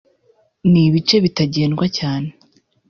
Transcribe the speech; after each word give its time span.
n’ 0.71 0.73
ibice 0.85 1.15
bitagendwa 1.25 1.85
cyane 1.97 2.29